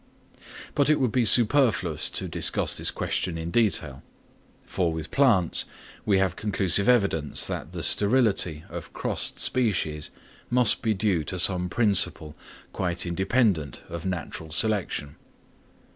But 0.73 0.89
it 0.89 0.99
would 0.99 1.11
be 1.11 1.25
superfluous 1.25 2.09
to 2.09 2.27
discuss 2.27 2.75
this 2.75 2.89
question 2.89 3.37
in 3.37 3.51
detail: 3.51 4.01
for 4.65 4.91
with 4.91 5.11
plants 5.11 5.65
we 6.07 6.17
have 6.17 6.35
conclusive 6.35 6.89
evidence 6.89 7.45
that 7.45 7.71
the 7.71 7.83
sterility 7.83 8.63
of 8.67 8.93
crossed 8.93 9.37
species 9.39 10.09
must 10.49 10.81
be 10.81 10.95
due 10.95 11.23
to 11.25 11.37
some 11.37 11.69
principle, 11.69 12.35
quite 12.73 13.05
independent 13.05 13.83
of 13.89 14.03
natural 14.03 14.49
selection. 14.51 15.17